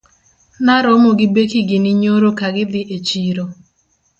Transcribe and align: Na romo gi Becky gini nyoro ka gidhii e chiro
Na 0.65 0.75
romo 0.83 1.09
gi 1.17 1.27
Becky 1.33 1.59
gini 1.69 1.91
nyoro 2.01 2.29
ka 2.39 2.47
gidhii 2.55 2.89
e 2.95 2.97
chiro 3.07 3.45